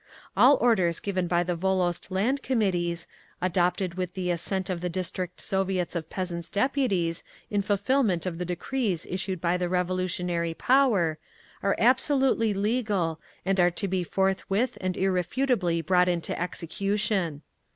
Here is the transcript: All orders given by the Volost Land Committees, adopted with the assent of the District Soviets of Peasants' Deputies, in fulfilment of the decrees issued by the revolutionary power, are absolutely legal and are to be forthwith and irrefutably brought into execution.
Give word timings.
All 0.35 0.57
orders 0.61 0.99
given 0.99 1.27
by 1.27 1.43
the 1.43 1.55
Volost 1.55 2.09
Land 2.09 2.41
Committees, 2.41 3.05
adopted 3.39 3.93
with 3.93 4.15
the 4.15 4.31
assent 4.31 4.67
of 4.67 4.81
the 4.81 4.89
District 4.89 5.39
Soviets 5.39 5.95
of 5.95 6.09
Peasants' 6.09 6.49
Deputies, 6.49 7.23
in 7.51 7.61
fulfilment 7.61 8.25
of 8.25 8.39
the 8.39 8.43
decrees 8.43 9.05
issued 9.05 9.39
by 9.39 9.57
the 9.57 9.69
revolutionary 9.69 10.55
power, 10.55 11.19
are 11.61 11.75
absolutely 11.77 12.51
legal 12.51 13.21
and 13.45 13.59
are 13.59 13.69
to 13.69 13.87
be 13.87 14.03
forthwith 14.03 14.75
and 14.81 14.97
irrefutably 14.97 15.81
brought 15.81 16.09
into 16.09 16.41
execution. 16.41 17.43